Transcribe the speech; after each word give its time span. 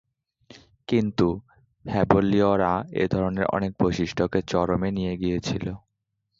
কিন্তু, 0.87 1.27
হেবলীয়রা 1.85 2.71
এই 2.93 3.07
ধরনের 3.07 3.45
অনেক 3.47 3.71
বৈশিষ্ট্যকে 3.79 4.39
চরমে 4.47 4.89
নিয়ে 4.91 5.13
গিয়েছিল। 5.17 5.65